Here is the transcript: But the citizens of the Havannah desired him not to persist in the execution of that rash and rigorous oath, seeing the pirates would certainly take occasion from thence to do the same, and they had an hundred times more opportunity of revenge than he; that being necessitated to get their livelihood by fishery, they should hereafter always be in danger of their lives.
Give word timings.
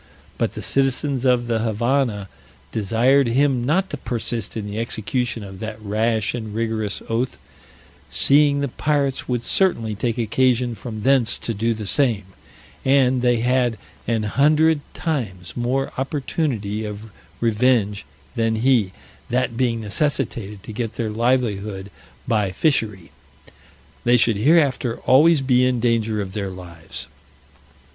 But 0.39 0.53
the 0.53 0.63
citizens 0.63 1.25
of 1.25 1.45
the 1.45 1.59
Havannah 1.59 2.27
desired 2.71 3.27
him 3.27 3.63
not 3.63 3.91
to 3.91 3.97
persist 3.97 4.57
in 4.57 4.65
the 4.65 4.79
execution 4.79 5.43
of 5.43 5.59
that 5.59 5.79
rash 5.79 6.33
and 6.33 6.55
rigorous 6.55 7.03
oath, 7.07 7.37
seeing 8.09 8.61
the 8.61 8.67
pirates 8.67 9.27
would 9.27 9.43
certainly 9.43 9.93
take 9.93 10.17
occasion 10.17 10.73
from 10.73 11.01
thence 11.03 11.37
to 11.37 11.53
do 11.53 11.75
the 11.75 11.85
same, 11.85 12.23
and 12.83 13.21
they 13.21 13.41
had 13.41 13.77
an 14.07 14.23
hundred 14.23 14.81
times 14.95 15.55
more 15.55 15.91
opportunity 15.99 16.83
of 16.83 17.11
revenge 17.39 18.03
than 18.35 18.55
he; 18.55 18.93
that 19.29 19.55
being 19.55 19.81
necessitated 19.81 20.63
to 20.63 20.73
get 20.73 20.93
their 20.93 21.11
livelihood 21.11 21.91
by 22.27 22.51
fishery, 22.51 23.11
they 24.03 24.17
should 24.17 24.37
hereafter 24.37 24.97
always 25.01 25.41
be 25.41 25.63
in 25.63 25.79
danger 25.79 26.19
of 26.23 26.33
their 26.33 26.49
lives. 26.49 27.05